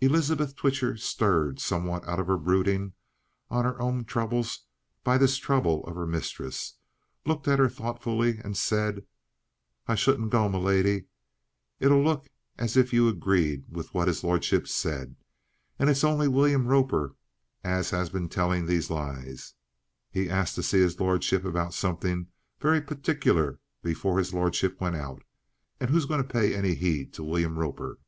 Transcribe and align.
Elizabeth 0.00 0.56
Twitcher, 0.56 0.96
stirred 0.96 1.60
somewhat 1.60 2.04
out 2.04 2.18
of 2.18 2.26
her 2.26 2.36
brooding 2.36 2.94
on 3.50 3.64
her 3.64 3.80
own 3.80 4.04
troubles 4.04 4.62
by 5.04 5.16
this 5.16 5.36
trouble 5.36 5.86
of 5.86 5.94
her 5.94 6.08
mistress, 6.08 6.74
looked 7.24 7.46
at 7.46 7.60
her 7.60 7.68
thoughtfully 7.68 8.38
and 8.42 8.56
said: 8.56 9.06
"I 9.86 9.94
shouldn't 9.94 10.30
go, 10.32 10.48
m'lady. 10.48 11.04
It'll 11.78 12.02
look 12.02 12.26
as 12.58 12.76
if 12.76 12.92
you 12.92 13.06
agreed 13.08 13.66
with 13.68 13.94
what 13.94 14.08
his 14.08 14.24
lordship 14.24 14.66
said. 14.66 15.14
And 15.78 15.88
it's 15.88 16.02
only 16.02 16.26
William 16.26 16.66
Roper 16.66 17.14
as 17.62 17.90
has 17.90 18.10
been 18.10 18.28
telling 18.28 18.66
these 18.66 18.90
lies. 18.90 19.54
He 20.10 20.28
asked 20.28 20.56
to 20.56 20.64
see 20.64 20.80
his 20.80 20.98
lordship 20.98 21.44
about 21.44 21.74
something 21.74 22.26
very 22.58 22.82
partic'ler 22.82 23.60
before 23.84 24.18
his 24.18 24.34
lordship 24.34 24.80
went 24.80 24.96
out. 24.96 25.22
And 25.78 25.90
who's 25.90 26.06
going 26.06 26.20
to 26.20 26.26
pay 26.28 26.56
any 26.56 26.74
heed 26.74 27.12
to 27.14 27.22
William 27.22 27.56
Roper?" 27.56 28.00